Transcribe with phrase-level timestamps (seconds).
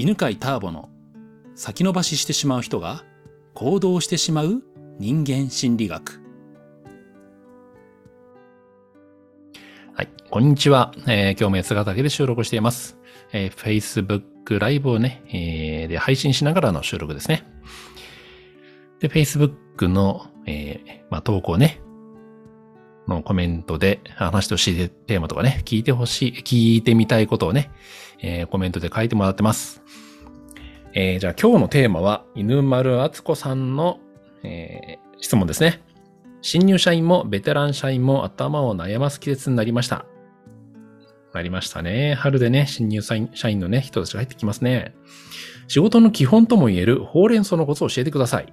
[0.00, 0.88] 犬飼ターボの
[1.54, 3.04] 先延ばししてしまう人が
[3.52, 4.62] 行動してしまう
[4.98, 6.22] 人間心理学。
[9.92, 10.08] はい。
[10.30, 10.94] こんにちは。
[11.06, 12.96] えー、今日も八ヶ岳で収録しています。
[13.34, 17.44] えー、Facebook ライブをね、えー、で配信しながらの収録ですね。
[19.00, 21.78] で、Facebook の、えー、まあ、投稿ね、
[23.10, 27.70] のコメントで話してほしいテーマとかね、聞いてほしい、聞いてみたいことをね、
[28.22, 29.82] えー、コメントで書いてもらってます。
[30.94, 33.98] えー、じゃあ今日のテーマは、犬丸敦子さんの、
[34.42, 35.82] えー、質問ですね。
[36.42, 40.06] 新入社員もベテラン社員も頭を悩ます季節になりました。
[41.34, 42.14] なりましたね。
[42.14, 44.94] 春でね、新入社員のね、人たちが入ってきますね。
[45.68, 48.52] 仕事の基本とも言えるほうれん草のコツを教えてください。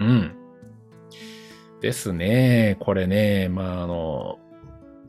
[0.00, 0.34] うん。
[1.80, 2.76] ですね。
[2.80, 4.38] これね、まあ、あの、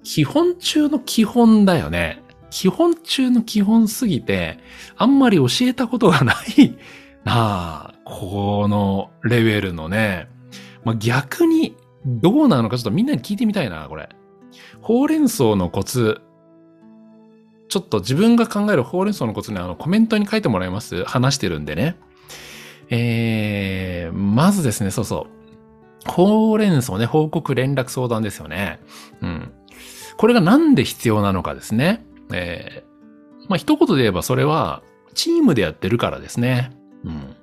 [0.03, 2.23] 基本中の基本だよね。
[2.49, 4.59] 基本中の基本すぎて、
[4.95, 6.77] あんまり教えたことがない
[7.23, 10.29] なあ、このレベルのね。
[10.84, 14.10] まあ、逆にどうなのかちょっとみんなに聞いてみたいな、これ。
[14.82, 16.21] ほうれん草のコツ。
[17.68, 21.98] ちょっと自分が考えるほうれん草のコツね、あのコメントに書いてもらいます話してるんでね。
[22.90, 25.38] えー、まずですね、そうそう。
[26.08, 28.80] ほうれん草ね、報告連絡相談ですよね。
[29.22, 29.52] うん。
[30.18, 32.05] これがなんで必要なのかですね。
[32.34, 34.82] えー、まあ、一言で言えばそれは、
[35.13, 36.72] チームでやってるからですね。
[37.04, 37.35] うん。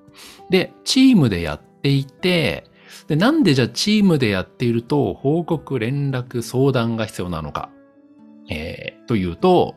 [0.51, 2.65] で、チームでやっていて、
[3.09, 7.70] で、なんでじゃあチームでやっていると、報告、連絡、相談が必要なのか。
[8.51, 9.75] えー、というと、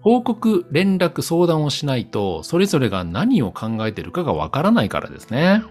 [0.00, 5.62] 報告、連絡、相談をしないと、それぞれが何を考えてるかがわからないからですね。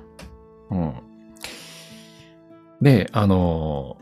[0.69, 0.93] うん。
[2.85, 3.97] で、あの、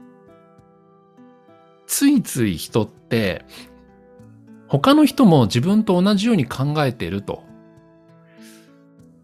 [1.88, 3.45] ついつい人って、
[4.67, 7.44] 他の人も自分と同じように考えていると。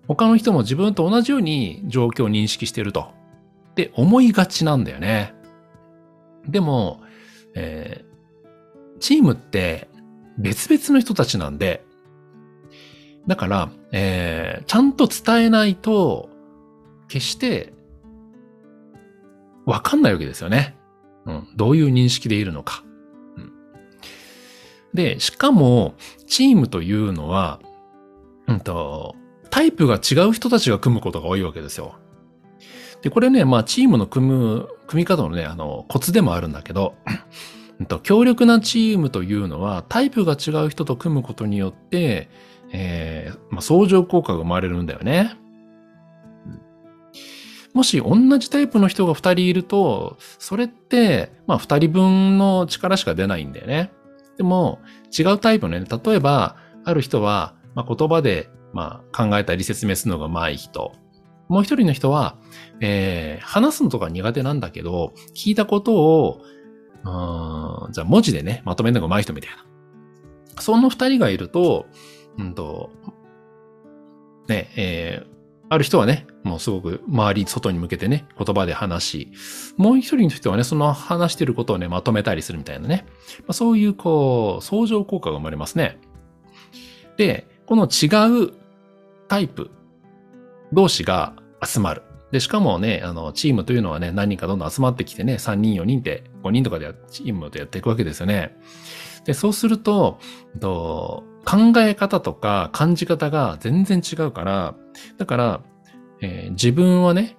[0.07, 3.11] 他の人も自分と同じように状況を認識してると。
[3.71, 5.33] って思いがちなんだよね。
[6.47, 7.01] でも、
[7.53, 9.89] えー、チームって
[10.37, 11.83] 別々の人たちなんで、
[13.27, 16.29] だから、えー、ちゃんと伝えないと、
[17.09, 17.73] 決して
[19.69, 20.75] わかんないわけですよね。
[21.25, 21.47] うん。
[21.55, 22.83] どういう認識でいるのか。
[23.37, 23.51] うん。
[24.93, 25.95] で、しかも、
[26.27, 27.59] チームというのは、
[28.47, 29.15] うんと、
[29.51, 31.95] タイプが違う人たちが組むことが多いわけですよ。
[33.01, 36.95] で、これね、まあ、チームの組む、組み方のね、あの、コツでもあるんだけど、
[37.79, 42.29] うんと強力なチームというのは、タイプが違う人と組むことによって、
[42.71, 45.37] えー、まあ、相乗効果が生まれるんだよね。
[47.73, 53.91] もし同じタイプの人が二人いると、それって、まあ二人分の力しか出ないんだよね。
[54.37, 54.79] でも、
[55.17, 60.93] 違うタイプのね、例えば、ある人は、まあ、言葉で、まあ、考えたり説明するのが上手い人。
[61.49, 62.37] もう一人の人は、
[62.79, 66.41] えー、話すのとか苦手なんだけど、聞いたことを、
[67.03, 70.61] うん、じゃあ文字でね、まとめるのが上手い人みたいな。
[70.61, 71.87] その二人がいると、
[72.37, 72.91] うんと、
[74.47, 75.38] ね、えー、
[75.71, 79.31] ある人はね、もうすごく周り、外に向けてね、言葉で話し、
[79.77, 83.05] もう一人の人はね、その話してることをね、まとめたりするみたいなね。
[83.41, 85.99] まあ、そういう、こう、相乗効果が生まれますね。
[87.17, 88.07] で、この違
[88.45, 88.53] う
[89.27, 89.69] タイプ
[90.73, 92.01] 同士が集まる。
[92.31, 98.55] で、しかもね、あの、チームというのはね、何人かどんどん集まってきてね、3人、4人って、5人とかでチームでやっていくわけですよね。
[99.25, 100.19] で、そうすると、
[100.59, 104.75] と考え方とか感じ方が全然違うから、
[105.17, 105.61] だから、
[106.21, 107.37] えー、自分はね、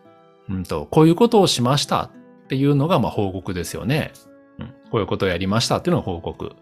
[0.48, 2.10] うんと、こういうことをしましたっ
[2.48, 4.12] ていうのが、まあ、報告ですよね。
[4.58, 6.52] うん、こういうことをやりましたっていうのが報告。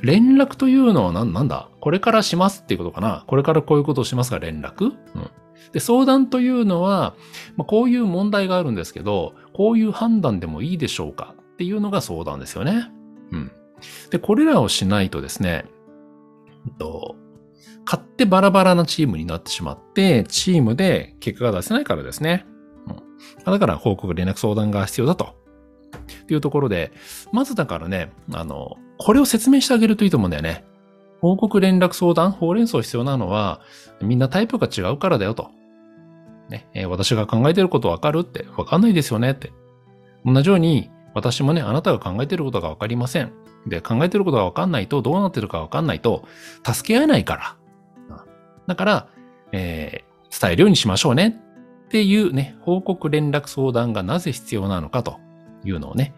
[0.00, 1.68] 連絡というのは何なんだ？
[1.80, 3.24] これからしますっていうことかな？
[3.28, 4.86] これからこういうことをしますが連絡？
[4.86, 5.30] うん。
[5.72, 7.14] で、相談というのは、
[7.56, 12.90] まあ、こういう問題があるんですけど、こういう判断でもいいでしょうかっていうのが相談ですよね。
[13.30, 13.52] うん。
[14.10, 15.64] で、これらをしないとですね、
[16.78, 17.16] と、
[17.84, 22.46] 買ってバラバラなチームになってしまって、チームで結果が出せないからですね。
[22.86, 25.42] うん、だから報告連絡相談が必要だと。
[26.22, 26.92] っていうところで、
[27.32, 30.64] まずだからね、あの、これを説明してあげるといいと思うんだよね。
[31.22, 33.60] 報告連絡相談、ほうれん草必要なのは、
[34.00, 35.50] みんなタイプが違うからだよと。
[36.48, 39.52] ね、えー、私が考えてることわかるってわかんないですよねって。
[40.26, 43.32] 同じように、私もね、あなたが考えてることがわかりません。
[43.68, 46.24] で、考えてることがわかんないと、どうなってるかわかんないと、
[46.66, 47.56] 助け合えないから。
[48.66, 49.08] だから、
[49.52, 51.40] えー、伝えるようにしましょうね
[51.86, 55.20] っていうね、報告連絡相談がなぜ必要なのかと
[55.64, 56.14] いうのをね、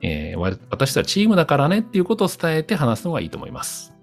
[0.00, 3.95] えー、私たちチームだからねっていうことを伝えて話すのがいいと思います。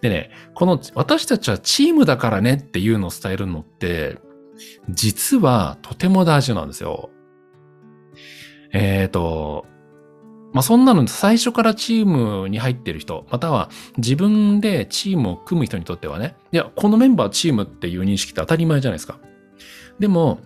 [0.00, 4.18] でね、この私たちはチームだからねっていうのを伝えるのって、
[4.88, 7.10] 実はとても大事なんですよ。
[8.72, 9.66] えっ、と、
[10.52, 19.18] まあ、そんなの最初からチームに入ってる人、または自分でチームを組む人にとってはね、いや、このメンバーチームっていう認識って当たり前じゃないですか。
[19.98, 20.40] でも、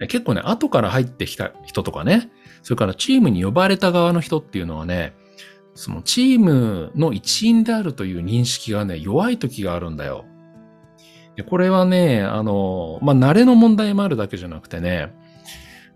[0.00, 2.30] 結構ね、後から入ってきた人とかね、
[2.62, 5.14] それからチームに呼ばれた側の人っていうのはね、
[5.80, 10.26] そのチームの一員であるという認識がね、弱い時があるんだよ。
[11.36, 15.14] でこれはね、あの、まあ、慣れの問題もあるだけじゃなくてね、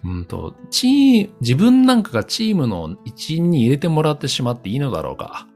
[0.03, 5.49] うんと、チー、自分なんかがチームの一員に入れてもらってしまっていいのだろうか。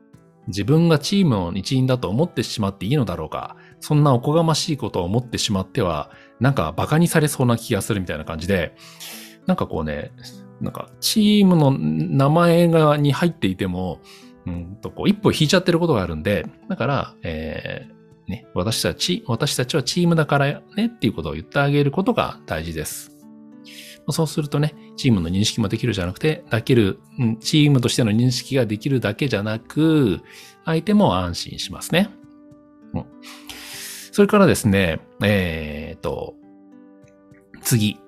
[0.49, 3.57] 自分がチームの一員だと思ってしまっていいのだろうか。
[3.81, 8.75] そんなおこがましいことを思ってしまっては、なんか馬鹿にされそうな気がするみたいな感じで、
[9.47, 10.13] なんかこうね、
[10.61, 14.01] なんかチームの名前がに入っていても、
[14.47, 23.17] うんとこう一歩引いちゃってることがあるんで、だから、えーね、私たち、私たちはチームだからねっていうことを言ってあげることが大事です。
[24.11, 26.99] そうするとね、チームの認識もできるじゃなくて、だける、
[27.41, 30.21] チームとしての認識ができるだけじゃなく、
[30.65, 32.11] 相手も安心しますね。
[32.95, 33.05] うん
[34.19, 36.35] それからですね、えー、と、
[37.63, 38.01] 次。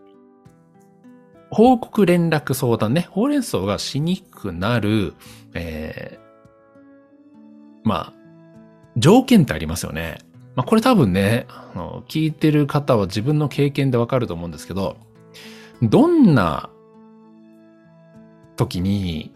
[1.60, 3.06] 報告連絡相談ね。
[3.10, 5.12] ほうれん草がしにくくなる、
[5.52, 8.12] えー、まあ、
[8.96, 10.20] 条件ってありますよね。
[10.56, 14.96] まあ、これ多分ね、あの聞いてる方は自分の経験でわかると思うんですけど、
[15.82, 16.70] どんな
[18.56, 19.34] 時に、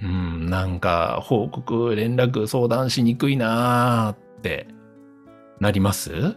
[0.00, 4.68] うん、なんか報告、連絡、相談しにくいなーって
[5.60, 6.34] なります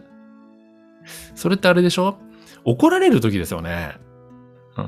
[1.34, 2.18] それってあれでしょ
[2.66, 4.04] 怒られる時ですよね。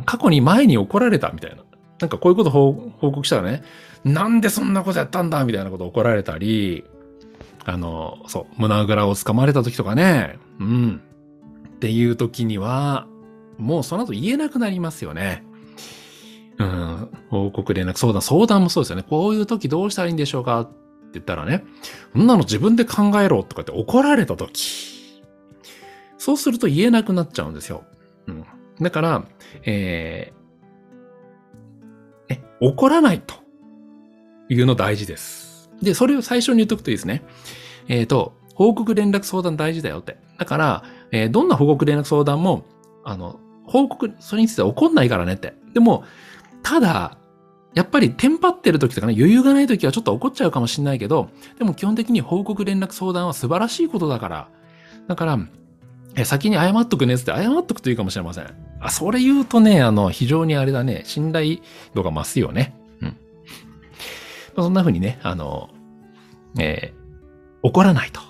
[0.05, 1.65] 過去に前に怒られたみたいな。
[2.01, 3.63] なんかこういうこと報報告したらね、
[4.05, 6.85] なんでそんなことやったんだみたいなこと怒られたり、
[7.65, 11.03] あの、そう、胸ぐらをつかまれた時とかね、うん。
[11.69, 13.07] っていう時には、
[13.59, 15.45] もうその後言えなくなりますよね。
[16.59, 19.05] うん、報告連絡相談、相談もそうですよね。
[19.09, 20.73] こういう時どうしたらいいんでしょうかって
[21.15, 21.65] 言ったらね、
[22.13, 25.23] そんなの自分で考えろとかって怒られた時。
[26.19, 27.85] そうすると言えなくなっちゃうんですよ。
[28.27, 28.45] うん。
[28.81, 29.25] だから、
[29.65, 33.35] えー、え、怒らないと
[34.49, 35.71] いうの大事です。
[35.83, 37.23] で、それを最初に言っとくといいですね。
[37.89, 40.19] えっ、と、報告連絡相談大事だよって。
[40.39, 42.65] だから、えーどんな報告連絡相談も、
[43.05, 45.55] あの、報告、それについては怒んないからねって。
[45.75, 46.05] でも、
[46.63, 47.19] ただ、
[47.75, 51.29] やっぱりテンパってる時とかね、余裕がない時はちょっと怒っちゃうかもしれないけど、
[51.59, 54.49] でも基本的に報告連絡相談は素晴らしいことだから。
[55.07, 55.39] だから、
[56.17, 58.68] え先に謝っとくねって謝っとくといいかもしれません。
[58.81, 61.59] あ、それ言うとね、あの、非常にあれだね、信頼
[61.95, 62.77] 度が増すよね。
[63.01, 63.17] うん。
[64.57, 65.71] ま、そんな風にね、あの、
[66.59, 66.99] えー
[67.63, 68.21] 怒らないと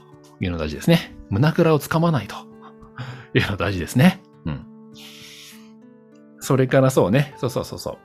[0.40, 1.14] いうのが大事ですね。
[1.30, 2.36] 胸ぐらをつかまないと
[3.34, 4.22] いうのが大事ですね。
[4.46, 4.66] うん。
[6.40, 7.96] それからそうね、そうそうそうそう。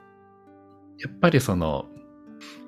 [1.01, 1.85] やっぱりその、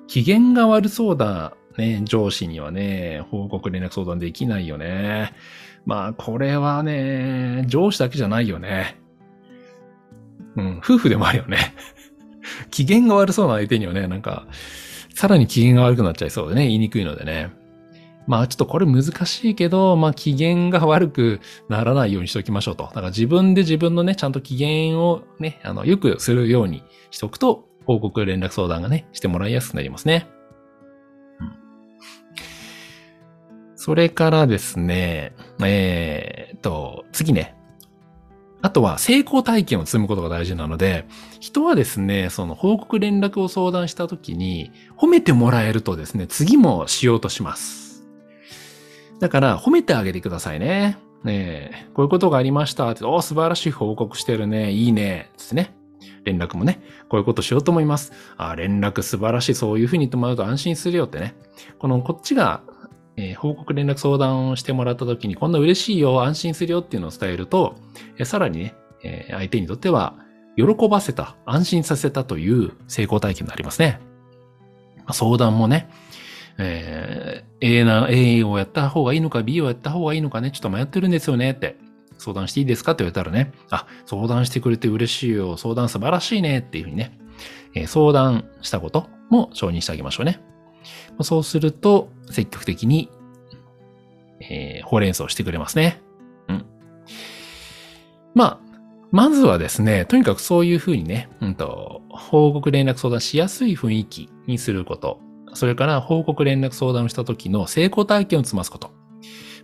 [0.06, 5.34] 機嫌が悪そうだね、上司にはね、報告連絡相談できないよね。
[5.84, 8.98] まあ、これはね、上司だけじゃないよね。
[10.56, 11.74] うん、夫婦でもあるよね。
[12.70, 14.46] 機嫌が悪そうな相手にはね、なんか、
[15.14, 17.50] さらに機嫌が悪くなっちゃいそうでね、言いにくいのでね。
[18.26, 22.84] まあちょっとこれ難しいけど、まあ機嫌が悪くならないようにしておきましょうと。
[22.84, 30.26] だから自分で自分のね、ちゃんと機嫌をね、あの、よくするようにしておくと、報告連絡相談がね、してもらいやすくなりますね。
[31.40, 31.52] うん。
[33.76, 35.34] それからですね、
[35.64, 37.55] えーっと、次ね。
[38.76, 41.06] とは成功体験を積むことが大事なので、
[41.40, 48.06] 人はですね、その報告連絡を相談したときに、褒めてもらえるとですね、次もしようとします。
[49.18, 50.98] だから、褒めてあげてくださいね。
[51.24, 54.72] ねえ、こういうことがありましたって、お素晴らしい報告してるね。
[54.72, 55.30] いいね。
[55.38, 55.74] つってね。
[56.24, 58.12] 連絡もね、こういうことしようと思います。
[58.36, 59.54] あ、連絡素晴らしい。
[59.54, 61.34] そういうふうに言ってもらうと安心するよってね。
[61.78, 62.60] この、こっちが、
[63.16, 67.76] えー報告連絡相談をしてもらった時に、こんな嬉しいよ、安心するよっていうのを伝えると、
[68.18, 70.14] えーさらにね、えー相手にとっては、
[70.56, 74.00] 喜ばせた、安心させたという成功体験になりますね。
[75.06, 75.88] ま相談もね、
[76.58, 81.76] えー A な、A をやった方がいいのか B をやった方がいいのかね、ちょっと迷ってるんですよねって。
[82.18, 87.18] 相談していいですかって言われたらね、あ、相談してくれて嬉しいよ、相談素晴らしいねっていうふうにね、
[87.74, 90.40] えー相談したことも承認してあげましょうね。
[91.22, 93.10] そうすると、積極的に、
[94.40, 96.02] えーほうれん草をしてくれますね。
[96.48, 96.66] うん。
[98.34, 98.60] まあ、
[99.10, 105.20] まずはですね、とにかくそういうふうにね、うんと、報告連絡相談しやすい雰囲気にすること。
[105.54, 108.90] それから報告連絡相談をした時の成功体験を積ますこと。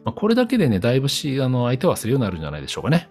[0.04, 3.10] まあ、これだけでね、だいぶし、あの、相手はするようになるんじゃないでしょうかね。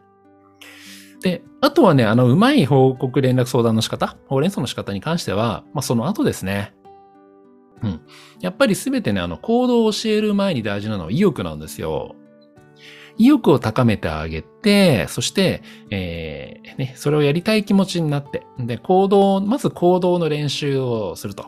[1.21, 6.73] で、あとはね、あの、うまい報告連絡相談の仕方、ほうれん草の仕方に関しては、まあ、その後ですね。
[7.83, 8.01] うん。
[8.41, 12.15] やっぱりすべてね、あの、行動を教える前に大事なのは意欲なんですよ。
[13.17, 21.47] 意欲を高めてあげて、そして、えー、ね、それをやりたい気持ちになって、で、行動、まず行動の練習をすると。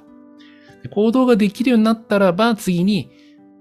[0.91, 3.11] 行動ができるようになったらば、次に、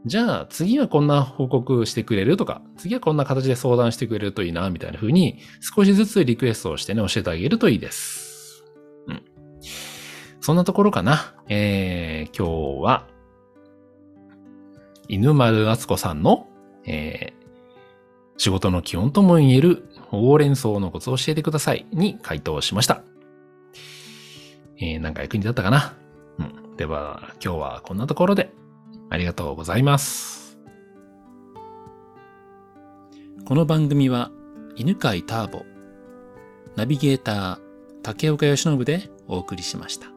[0.04, 8.31] じゃあ次はこんな報告してくれるとか、次はこんな形で相談してくれるといいな、みたいな風に少しずつリクエストをしてね、教えてあげるといいです。
[10.42, 11.34] そんなところかな。
[11.48, 13.06] えー、今日は、
[15.06, 16.48] 犬丸敦子さんの、
[16.84, 23.02] えー、仕事の基本とも言えるほうれん草のコツを教えてくださいに回答しました。
[24.78, 25.94] えー、なんか役に立ったかな
[26.40, 26.76] うん。
[26.76, 28.52] では、今日はこんなところで。
[29.10, 30.58] ありがとうございます。
[33.44, 34.32] この番組は、
[34.74, 35.64] 犬飼ターボ、
[36.74, 37.58] ナビゲーター、
[38.02, 40.11] 竹岡義信でお送りしました。